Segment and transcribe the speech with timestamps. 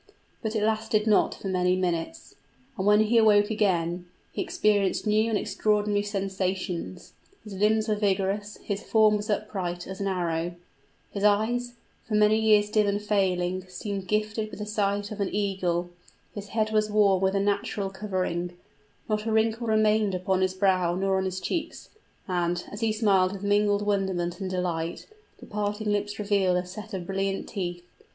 [0.41, 2.33] But it lasted not for many minutes;
[2.75, 7.13] and when he awoke again, he experienced new and extraordinary sensations.
[7.43, 10.55] His limbs were vigorous, his form was upright as an arrow;
[11.11, 11.73] his eyes,
[12.07, 15.91] for many years dim and failing, seemed gifted with the sight of an eagle,
[16.33, 18.57] his head was warm with a natural covering;
[19.07, 21.89] not a wrinkle remained upon his brow nor on his cheeks;
[22.27, 25.05] and, as he smiled with mingled wonderment and delight,
[25.37, 27.83] the parting lips revealed a set of brilliant teeth.